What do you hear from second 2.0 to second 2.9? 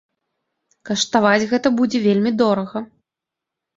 вельмі дорага.